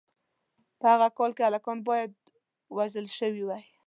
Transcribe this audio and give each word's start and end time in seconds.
په 0.79 0.85
هغه 0.93 1.07
کال 1.17 1.31
کې 1.35 1.43
هلکان 1.49 1.77
باید 1.89 2.09
وژل 2.77 3.07
شوي 3.17 3.43
وای. 3.45 3.63